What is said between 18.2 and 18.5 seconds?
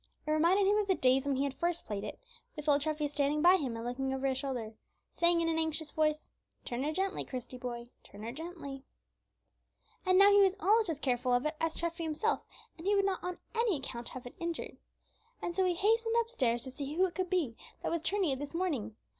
it